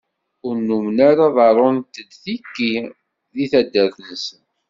Ur 0.47 0.55
nummen 0.67 0.97
ara 1.09 1.25
ḍerrunt-d 1.35 2.09
tiki 2.23 2.71
deg 3.35 3.49
taddart-nsen. 3.51 4.43